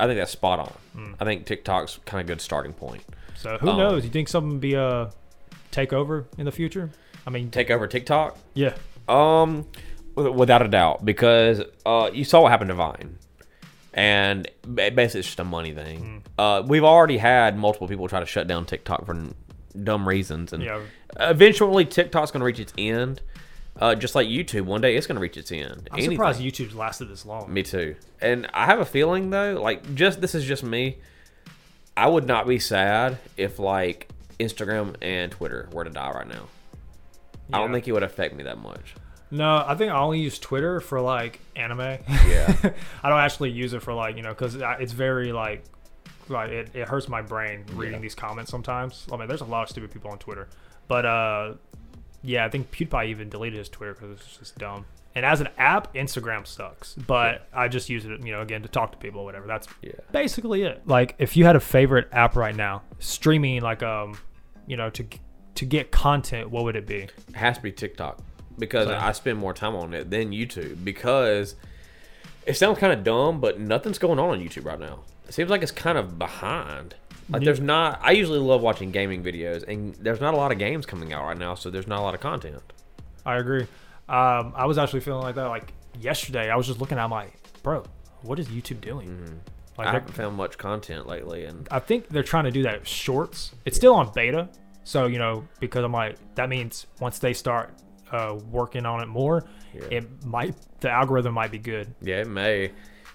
[0.00, 0.72] I think that's spot on.
[0.94, 1.14] Hmm.
[1.20, 3.02] I think TikTok's kind of good starting point.
[3.36, 4.04] so who Um, knows?
[4.04, 5.10] You think something be a
[5.70, 6.90] take over in the future?
[7.26, 8.36] I mean, Take over TikTok.
[8.54, 8.74] yeah,
[9.08, 9.66] Um,
[10.16, 13.16] without a doubt, because uh, you saw what happened to Vine,
[13.94, 15.98] and basically it's just a money thing.
[16.36, 16.40] Hmm.
[16.40, 19.14] Uh, we've already had multiple people try to shut down TikTok for
[19.72, 20.80] dumb reasons, and Yeah.
[21.18, 23.20] eventually TikTok's going to reach its end.
[23.80, 25.88] Uh, just like YouTube, one day it's going to reach its end.
[25.90, 26.16] I'm Anything.
[26.16, 27.52] surprised YouTube's lasted this long.
[27.52, 27.96] Me too.
[28.20, 30.98] And I have a feeling though, like just this is just me.
[31.96, 34.08] I would not be sad if like
[34.38, 36.48] Instagram and Twitter were to die right now.
[37.52, 38.94] I don't think it would affect me that much.
[39.30, 41.80] No, I think I only use Twitter for like anime.
[41.80, 42.54] Yeah.
[43.02, 45.64] I don't actually use it for like you know because it's very like
[46.28, 48.00] like it, it hurts my brain reading Yeah.
[48.00, 49.06] these comments sometimes.
[49.12, 50.48] I mean, there's a lot of stupid people on Twitter,
[50.88, 51.54] but uh,
[52.22, 54.86] yeah, I think PewDiePie even deleted his Twitter because it's just dumb.
[55.14, 58.68] And as an app, Instagram sucks, but I just use it, you know, again to
[58.68, 59.46] talk to people or whatever.
[59.46, 59.92] That's Yeah.
[60.10, 60.86] basically it.
[60.86, 64.16] Like if you had a favorite app right now, streaming like um,
[64.66, 65.04] you know, to
[65.56, 67.08] to get content, what would it be?
[67.28, 68.20] It has to be TikTok
[68.58, 68.98] because Same.
[68.98, 71.56] I spend more time on it than YouTube because
[72.46, 75.00] it sounds kind of dumb, but nothing's going on on YouTube right now.
[75.28, 76.94] It seems like it's kind of behind.
[77.30, 78.00] Like there's not.
[78.02, 81.24] I usually love watching gaming videos, and there's not a lot of games coming out
[81.24, 82.60] right now, so there's not a lot of content.
[83.24, 83.62] I agree.
[84.08, 85.46] Um, I was actually feeling like that.
[85.46, 87.28] Like yesterday, I was just looking at my
[87.62, 87.84] bro.
[88.22, 89.08] What is YouTube doing?
[89.08, 89.80] Mm-hmm.
[89.80, 92.88] I haven't found much content lately, and I think they're trying to do that with
[92.88, 93.52] shorts.
[93.64, 94.48] It's still on beta,
[94.84, 97.72] so you know because I'm like that means once they start
[98.10, 99.82] uh, working on it more, Yeah.
[99.90, 101.94] it might the algorithm might be good.
[102.02, 102.72] yeah, it may.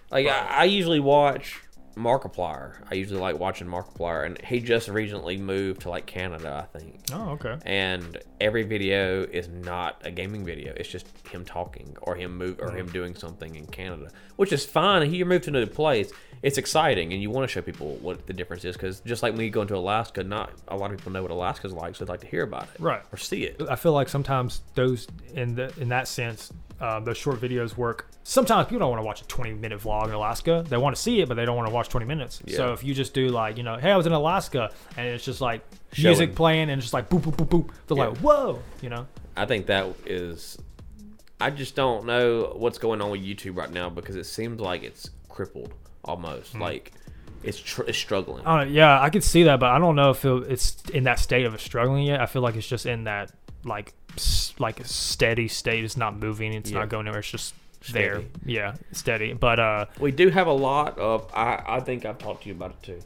[0.10, 1.62] Like I, I usually watch
[1.98, 2.76] Markiplier.
[2.90, 7.02] I usually like watching Markiplier, and he just recently moved to like Canada, I think.
[7.12, 7.58] Oh, okay.
[7.66, 12.60] And every video is not a gaming video; it's just him talking or him move
[12.60, 15.10] or him doing something in Canada, which is fine.
[15.10, 16.12] He moved to a new place.
[16.44, 19.34] It's exciting, and you want to show people what the difference is because just like
[19.34, 22.06] when you go into Alaska, not a lot of people know what Alaska's like, so
[22.06, 23.02] they'd like to hear about it, Right.
[23.12, 23.62] or see it.
[23.70, 28.08] I feel like sometimes those in the in that sense, uh, those short videos work.
[28.24, 30.64] Sometimes people don't want to watch a 20 minute vlog in Alaska.
[30.68, 32.42] They want to see it, but they don't want to watch 20 minutes.
[32.50, 35.26] So if you just do like, you know, hey, I was in Alaska, and it's
[35.26, 35.62] just like
[35.94, 36.10] Showing.
[36.12, 37.70] music playing, and just like boop boop boop boop.
[37.88, 38.08] They're Yeah.
[38.10, 39.08] like, whoa, you know.
[39.36, 40.58] I think that is.
[41.40, 44.84] I just don't know what's going on with YouTube right now because it seems like
[44.84, 45.74] it's crippled
[46.08, 46.54] almost.
[46.54, 46.62] Hmm.
[46.62, 46.92] Like
[47.44, 48.44] it's tr- it's struggling.
[48.44, 51.20] Know, yeah, I could see that, but I don't know if it, it's in that
[51.20, 52.20] state of struggling yet.
[52.22, 53.32] I feel like it's just in that
[53.64, 55.84] like s- like a steady state.
[55.84, 56.54] It's not moving.
[56.54, 56.80] It's Yeah.
[56.80, 57.20] not going anywhere.
[57.20, 57.54] It's just
[57.92, 58.24] there.
[58.46, 59.34] Yeah, steady.
[59.34, 61.30] But uh, We do have a lot of.
[61.34, 63.00] I I think I've talked to you about it too.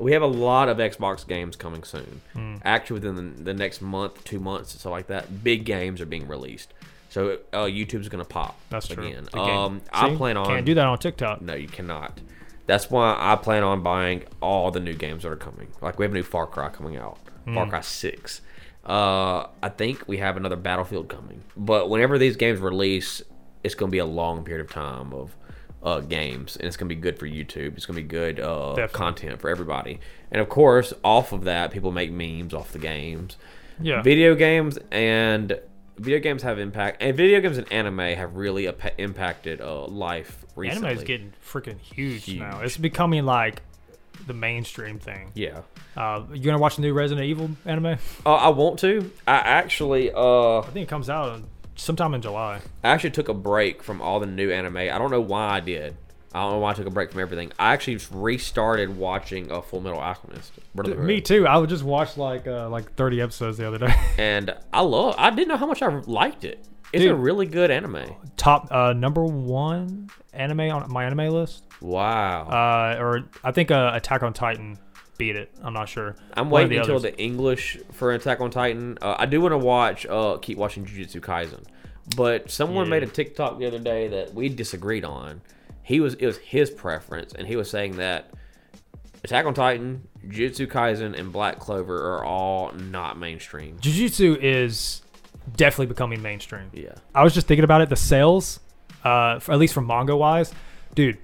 [0.00, 2.20] We have a lot of Xbox games coming soon.
[2.34, 2.56] Hmm.
[2.64, 5.42] Actually, within the, the next month, two months, stuff like that.
[5.42, 6.72] Big games are being released,
[7.08, 8.56] so uh, YouTube's gonna pop.
[8.70, 9.04] that's true.
[9.06, 9.24] again.
[9.24, 11.40] The game- Um, I plan on can't do that on TikTok.
[11.42, 12.20] No, you cannot.
[12.68, 15.68] That's why I plan on buying all the new games that are coming.
[15.80, 17.18] Like we have a new Far Cry coming out,
[17.54, 18.42] Far Cry Six.
[18.84, 21.42] Uh, I think we have another Battlefield coming.
[21.56, 23.22] But whenever these games release,
[23.64, 25.34] it's going to be a long period of time of
[25.82, 27.76] uh, games, and it's going to be good for YouTube.
[27.76, 30.00] It's going to be good uh, content for everybody.
[30.30, 33.36] And of course, off of that, people make memes off the games.
[33.80, 34.02] Yeah.
[34.02, 35.58] Video games and
[35.98, 40.44] video games have impact, and video games and anime have really impa- impacted uh, life
[40.56, 40.88] recently.
[40.88, 42.60] Anime is getting freaking huge, now.
[42.60, 43.62] It's becoming like
[44.26, 45.30] the mainstream thing.
[45.34, 45.60] yeah.
[45.96, 47.98] Uh, you gonna watch the new Resident Evil anime?
[48.24, 49.10] Uh, I want to.
[49.26, 51.40] I actually, uh, I think it comes out
[51.74, 52.60] sometime in July.
[52.84, 54.76] I actually took a break from all the new anime.
[54.76, 55.96] I don't know why I did.
[56.34, 57.52] I don't know why I took a break from everything.
[57.58, 60.52] I actually just restarted watching uh, Full Metal Alchemist.
[60.74, 61.04] Brotherhood.
[61.04, 61.46] Me too.
[61.46, 63.94] I would just watch like uh, like 30 episodes the other day.
[64.18, 65.14] And I love.
[65.16, 66.66] I didn't know how much I liked it.
[66.92, 68.14] It's a really good anime.
[68.36, 71.64] Top uh, number one anime on my anime list.
[71.80, 72.42] Wow.
[72.48, 74.78] Uh, or I think uh, Attack on Titan
[75.18, 75.50] beat it.
[75.62, 76.16] I'm not sure.
[76.34, 77.12] I'm One waiting the until others.
[77.12, 78.96] the English for Attack on Titan.
[79.02, 80.06] Uh, I do want to watch.
[80.06, 81.62] Uh, keep watching Jujutsu Kaisen,
[82.16, 82.90] but someone Yeah.
[82.90, 85.40] made a TikTok the other day that we disagreed on.
[85.88, 88.30] He was it was his preference, and he was saying that
[89.24, 93.78] Attack on Titan, Jujutsu Kaisen, and Black Clover are all not mainstream.
[93.78, 95.00] Jujutsu is
[95.56, 96.68] definitely becoming mainstream.
[96.74, 97.88] Yeah, I was just thinking about it.
[97.88, 98.60] The sales,
[99.02, 100.52] uh, for, at least from manga wise,
[100.94, 101.16] dude.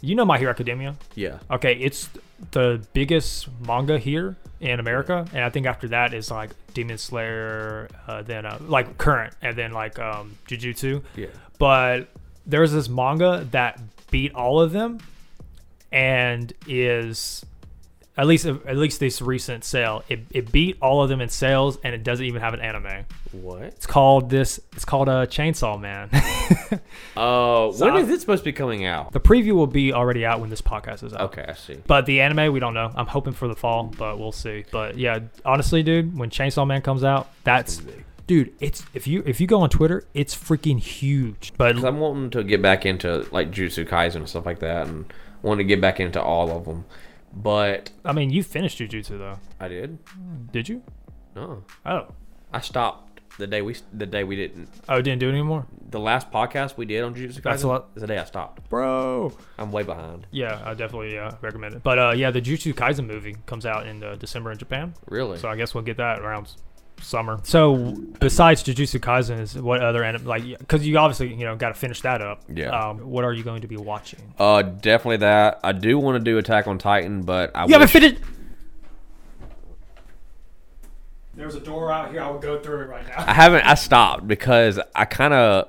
[0.00, 0.94] You know My Hero Academia.
[1.16, 2.08] yeah, Okay, it's
[2.52, 7.88] the biggest manga here in America, and I think after that is like Demon Slayer,
[8.06, 11.02] uh, then uh, like current, and then like um, Jujutsu.
[11.16, 11.26] yeah.
[11.58, 12.08] But
[12.46, 13.80] there's this manga that
[14.10, 15.00] beat all of them,
[15.92, 17.44] and is
[18.16, 20.04] at least at least this recent sale.
[20.08, 23.04] It, it beat all of them in sales, and it doesn't even have an anime.
[23.32, 23.62] What?
[23.62, 24.60] It's called this.
[24.74, 26.10] It's called a uh, Chainsaw Man.
[27.16, 29.12] Uh, So when is it supposed to be coming out?
[29.12, 31.20] the preview will be already out when this podcast is out.
[31.32, 31.78] Okay, I see.
[31.86, 32.90] But the anime, we don't know.
[32.94, 34.64] I'm hoping for the fall, but we'll see.
[34.70, 37.80] But yeah, honestly, dude, when Chainsaw Man comes out, that's
[38.26, 38.52] dude.
[38.60, 41.52] It's if you if you go on Twitter, it's freaking huge.
[41.56, 45.12] but I'm wanting to get back into like Jujutsu Kaisen and stuff like that, and
[45.42, 46.84] want to get back into all of them.
[47.32, 49.98] But I mean, you finished Jujutsu though, I did.
[50.52, 50.82] did you?
[51.34, 52.06] No, Oh,
[52.52, 54.68] I stopped the day we the day we didn't.
[54.88, 57.68] oh, didn't do it anymore, The last podcast we did on Jujutsu Kaisen That's a
[57.68, 57.88] lot.
[57.96, 58.68] is the day I stopped.
[58.70, 59.32] bro.
[59.58, 60.28] I'm way behind.
[60.30, 61.82] Yeah, I definitely uh, recommend it.
[61.82, 65.38] But uh, yeah, the Jujutsu Kaisen movie comes out in uh, December in Japan, Really?
[65.38, 66.52] so I guess we'll get that around
[67.00, 67.38] summer.
[67.44, 70.44] So besides Jujutsu Kaisen, is what other anime like?
[70.58, 72.42] Because you obviously you know got to finish that up.
[72.52, 72.70] Yeah.
[72.70, 74.20] Um, what are you going to be watching?
[74.38, 75.60] Uh, definitely that.
[75.62, 78.22] I do want to do Attack on Titan, but I You haven't wish- finished.
[81.36, 82.22] There's a door out here.
[82.22, 83.24] I will go through it right now.
[83.26, 83.66] I haven't.
[83.66, 85.68] I stopped because I kind of.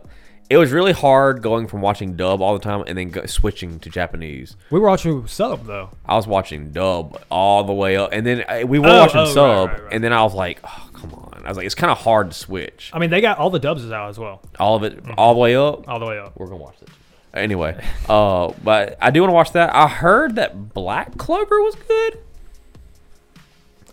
[0.49, 3.79] It was really hard going from watching dub all the time and then go, switching
[3.79, 4.55] to Japanese.
[4.69, 5.89] We were watching sub though.
[6.05, 9.21] I was watching dub all the way up, and then uh, we were Oh, watching
[9.21, 9.93] oh, right, sub, right, right.
[9.93, 12.29] and then I was like, "Oh, come on!" I was like, "It's kind of hard
[12.31, 14.83] to switch I mean, they got all the dubs is out as well, all of
[14.83, 15.13] it Mm-hmm.
[15.17, 16.33] all the way up." all the way up.
[16.37, 16.89] We're gonna watch this
[17.33, 17.83] anyway.
[18.07, 19.73] uh, but I do want to watch that.
[19.75, 22.19] I heard that Black Clover was good.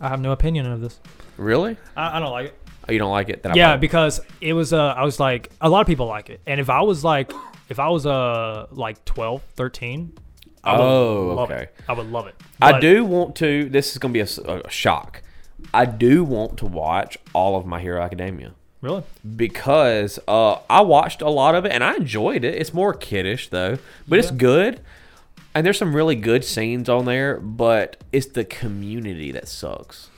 [0.02, 1.00] I have no opinion of this.
[1.38, 1.76] Really?
[1.96, 2.58] I, I don't like it.
[2.88, 3.42] Oh, you don't like it?
[3.42, 4.72] Then Yeah, because it was.
[4.72, 7.32] Uh, I was like, a lot of people like it, and if I was like,
[7.68, 10.12] if I was uh like 12, 13,
[10.64, 11.62] I would Oh, love okay.
[11.64, 11.74] it.
[11.88, 12.34] I would love it.
[12.60, 13.68] I do want to.
[13.68, 15.22] This is gonna be a shock.
[15.72, 18.52] I do want to watch all of My Hero Academia.
[18.80, 19.04] really.
[19.36, 22.54] because uh, I watched a lot of it and I enjoyed it.
[22.56, 24.80] It's more kiddish though, but it's good.
[25.54, 30.08] and there's some really good scenes on there, but it's the community that sucks.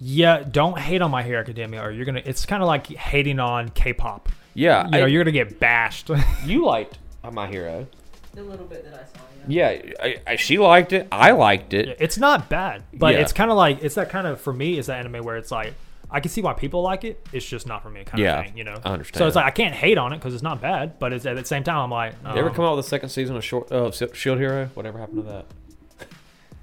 [0.00, 2.22] Yeah, don't hate on My Hero Academia, or you're gonna.
[2.24, 4.28] It's kind of like hating on K-pop.
[4.54, 6.10] Yeah, you know, you're gonna get bashed.
[6.44, 6.98] you liked
[7.30, 7.86] My Hero.
[8.32, 9.24] The little bit that I saw.
[9.48, 9.70] Yeah.
[9.70, 11.08] Yeah, I, I, she liked it.
[11.10, 11.96] I liked it.
[11.98, 13.20] it's not bad, but Yeah.
[13.20, 14.78] it's kind of like it's that kind of for me.
[14.78, 15.74] is that anime where it's like
[16.10, 17.26] I can see why people like it.
[17.32, 18.56] It's just not for me, kind Yeah, of thing.
[18.56, 19.18] You know, I understand.
[19.18, 21.36] So it's like I can't hate on it because it's not bad, but it's at
[21.36, 23.36] the same time I'm like, Did they ever um, come out with a second season
[23.36, 24.66] of Short of Shield Hero?
[24.74, 25.46] Whatever happened to that?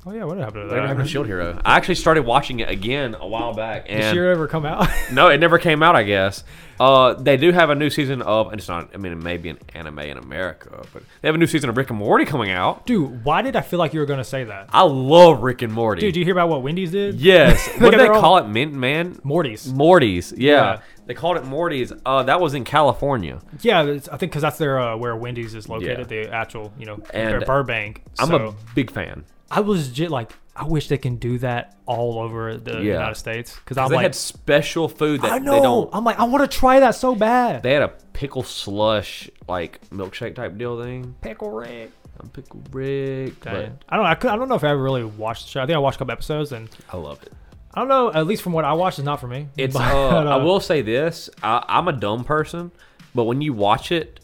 [0.07, 1.03] Oh yeah, what happened to Whatever happened that?
[1.03, 1.59] to Shield Hero?
[1.65, 4.87] I actually started watching it again a while back, Did and she ever come out?
[5.11, 5.97] no, it never came out.
[5.97, 6.45] I guess
[6.79, 8.47] uh, they do have a new season of.
[8.47, 8.91] and It's not.
[8.93, 11.69] I mean, it may be an anime in America, but they have a new season
[11.69, 12.85] of Rick and Morty coming out.
[12.85, 14.69] Dude, why did I feel like you were gonna say that?
[14.71, 15.99] I love Rick and Morty.
[15.99, 17.15] Dude, do you hear about what Wendy's did?
[17.15, 17.67] yes.
[17.81, 18.47] What do they call it?
[18.47, 19.19] Mint Man.
[19.23, 19.67] Morty's.
[19.73, 20.31] Morty's.
[20.31, 20.51] Yeah.
[20.51, 20.79] Yeah.
[21.07, 21.91] They called it Morty's.
[22.05, 23.39] Uh, that was in California.
[23.61, 26.23] Yeah, it's, I think because that's their uh, where Wendy's is located, Yeah.
[26.25, 28.03] the actual, you know, And their Burbank.
[28.19, 29.23] I'm so a big fan.
[29.49, 32.93] I was legit like, I wish they can do that all over the Yeah.
[32.93, 35.61] United States because I'm they like, had special food that I they know.
[35.63, 35.89] don't.
[35.93, 37.63] I'm like, I want to try that so bad.
[37.63, 41.15] They had a pickle slush like milkshake type deal thing.
[41.21, 41.91] Pickle Rick.
[42.19, 43.39] A pickle Rick.
[43.41, 44.05] But I don't.
[44.05, 45.61] I, could, I don't know if I ever really watched the show.
[45.61, 47.33] I think I watched a couple episodes, and I loved it.
[47.77, 48.11] I don't know.
[48.11, 49.49] At least from what I watched, it's not for me.
[49.57, 49.75] It's.
[49.75, 51.29] But, Uh, I uh, will say this.
[51.43, 52.71] I, I'm a dumb person,
[53.13, 54.19] but when you watch it,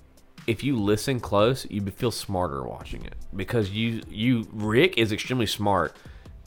[0.47, 5.45] if you listen close, you feel smarter watching it because you you Rick is extremely
[5.45, 5.95] smart,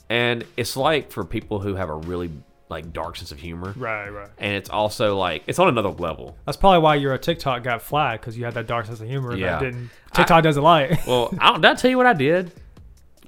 [0.09, 2.29] and it's like for people who have a really
[2.69, 4.27] like dark sense of humor, Right, right.
[4.37, 6.35] and it's also like it's on another level.
[6.45, 9.33] That's probably why your TikTok got flagged because you had that dark sense of humor
[9.33, 9.51] Yeah.
[9.59, 11.07] that didn't TikTok doesn't like.
[11.07, 12.51] Well, I don't, did I tell you what I did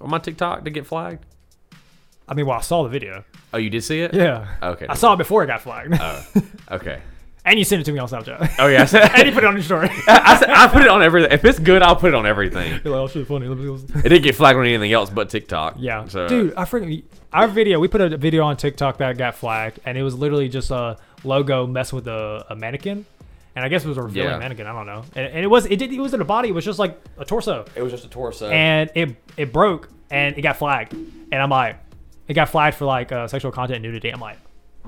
[0.02, 1.26] on my TikTok to get flagged?
[2.30, 3.24] I mean, well, I saw the video.
[3.54, 4.13] Oh, you did see it?
[4.13, 4.48] Yeah.
[4.62, 4.86] Okay.
[4.88, 6.26] I saw it before it got flagged, Oh,
[6.74, 7.02] okay.
[7.44, 8.56] and you sent it to me on Snapchat.
[8.60, 9.89] Oh yeah, I, said, and you put it on your story.
[10.08, 11.32] I, said- I put it on everything.
[11.32, 12.80] If it's good, I'll put it on everything.
[12.84, 13.48] You're like, oh shit, funny.
[13.48, 15.76] Let me see what's-" It didn't get flagged on anything else but TikTok.
[15.80, 17.80] Yeah, So, uh, dude, I freaking our video.
[17.80, 20.98] We put a video on TikTok that got flagged, and it was literally just a
[21.24, 23.06] logo messing with a, a mannequin,
[23.56, 24.38] and I guess it was a revealing Yeah.
[24.38, 24.68] mannequin.
[24.68, 26.50] I don't know, and, and it was it did it wasn't a body.
[26.50, 28.50] It was just like a torso, it was just a torso.
[28.52, 31.78] and it it broke and it got flagged, and I'm like,
[32.30, 34.10] it got flagged for like uh, sexual content and nudity.
[34.10, 34.38] I'm like,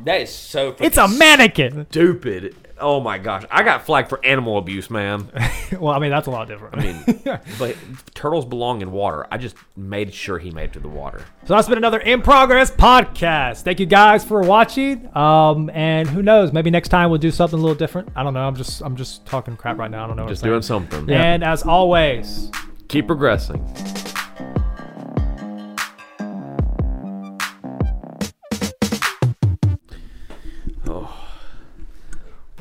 [0.06, 0.76] that is so.
[0.80, 1.86] it's a mannequin.
[1.90, 2.56] stupid.
[2.80, 5.32] Oh my gosh, I got flagged for animal abuse, man.
[5.80, 6.78] well, I mean that's a lot different.
[6.78, 7.20] I mean,
[7.60, 7.76] but
[8.16, 9.28] turtles belong in water.
[9.30, 11.24] I just made sure he made it to the water.
[11.46, 13.62] So that's been another in progress podcast.
[13.62, 15.16] Thank you guys for watching.
[15.16, 18.10] Um, and who knows, maybe next time we'll do something a little different.
[18.16, 18.48] I don't know.
[18.48, 20.04] I'm just I'm just talking crap right now.
[20.04, 20.24] I don't know.
[20.24, 20.90] What Just I'm doing saying.
[20.90, 21.12] something.
[21.12, 22.50] And as always,
[22.88, 24.11] Keep progressing.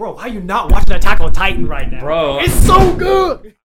[0.00, 2.00] Bro, why are you not watching Attack on Titan right now?
[2.00, 2.38] Bro.
[2.40, 3.54] it's so good.